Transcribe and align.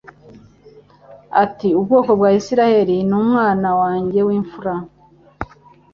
ati: 1.43 1.67
ubwoko 1.79 2.11
bwa 2.19 2.29
Isirayeli 2.39 2.95
ni 3.09 3.15
umwana 3.23 3.69
wanjye 3.81 4.19
w'imfura: 4.27 4.73